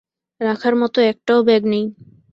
[0.41, 1.85] রাখার মতো একটাও ব্যাগ নেই।